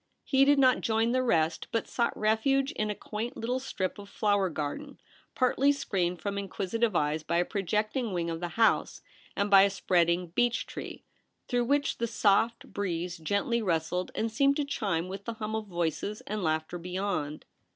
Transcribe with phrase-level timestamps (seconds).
[0.23, 4.09] He did not join the rest, but sought refuge in a quaint little strip of
[4.09, 4.99] flower garden
[5.35, 9.03] partly screened from inquisitive eyes by a projecting wing of the house
[9.35, 11.03] and by a spreading beech tree,
[11.47, 15.67] through which the soft breeze gently rustled and seemed to chime with the hum of
[15.67, 17.45] voices and laughter beyond.